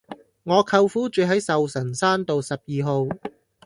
[0.45, 3.05] 我舅父住喺壽臣山道十二號